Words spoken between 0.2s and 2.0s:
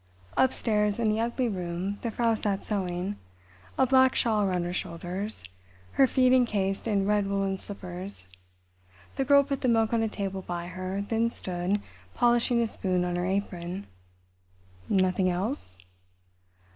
Upstairs in the ugly room